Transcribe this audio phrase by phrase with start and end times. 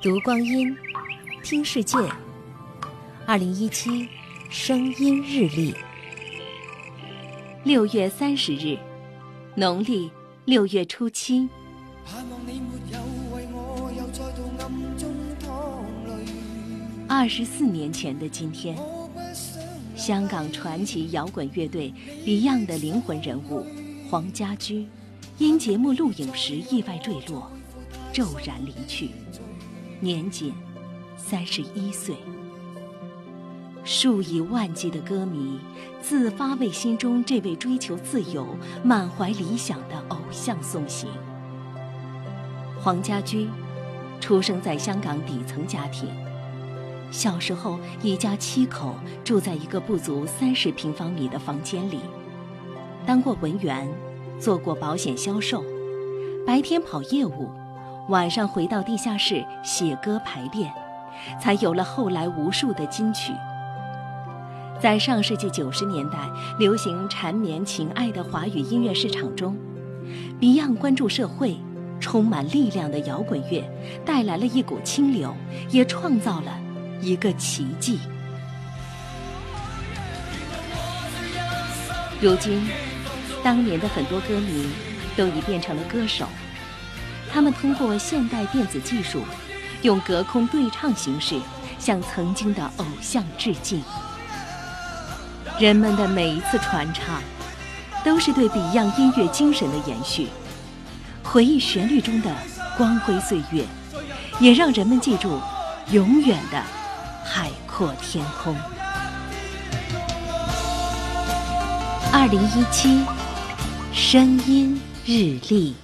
[0.00, 0.76] 读光阴，
[1.42, 1.98] 听世界。
[3.26, 4.08] 二零一七
[4.48, 5.74] 声音日历，
[7.64, 8.78] 六月三十日，
[9.56, 10.08] 农历
[10.44, 11.48] 六月初七。
[17.08, 18.78] 二十四年前的今天，
[19.96, 21.92] 香港传奇摇滚乐队
[22.24, 23.66] Beyond 的灵魂人物
[24.08, 24.86] 黄家驹，
[25.38, 27.50] 因节目录影时意外坠落，
[28.12, 29.10] 骤然离去。
[30.00, 30.54] 年仅
[31.16, 32.14] 三十一岁，
[33.82, 35.58] 数以万计的歌迷
[36.00, 38.46] 自发为心中这位追求自由、
[38.84, 41.10] 满怀理想的偶像送行。
[42.80, 43.48] 黄家驹
[44.20, 46.08] 出生在香港底层家庭，
[47.10, 48.94] 小时候一家七口
[49.24, 51.98] 住在一个不足三十平方米的房间里，
[53.04, 53.88] 当过文员，
[54.38, 55.64] 做过保险销售，
[56.46, 57.50] 白天跑业务。
[58.08, 60.72] 晚上回到地下室写歌排练，
[61.38, 63.34] 才有了后来无数的金曲。
[64.80, 66.18] 在上世纪九十年代
[66.58, 69.54] 流行缠绵情爱的华语音乐市场中
[70.40, 71.58] ，Beyond 关注社会、
[72.00, 73.62] 充满力量的摇滚乐，
[74.06, 75.34] 带来了一股清流，
[75.68, 76.58] 也创造了
[77.02, 77.98] 一个奇迹。
[82.22, 82.66] 如今，
[83.44, 84.70] 当年的很多歌迷
[85.14, 86.26] 都已变成了歌手。
[87.38, 89.22] 他们通过现代电子技术，
[89.82, 91.40] 用隔空对唱形式
[91.78, 93.80] 向曾经的偶像致敬。
[95.56, 97.22] 人们的每一次传唱，
[98.04, 100.26] 都是对 Beyond 音乐精神的延续，
[101.22, 102.34] 回忆旋律中的
[102.76, 103.64] 光辉岁月，
[104.40, 105.40] 也让人们记住
[105.92, 106.60] 永远的
[107.24, 108.56] 海阔天空。
[112.12, 113.04] 二零一七
[113.94, 115.76] 声音日历。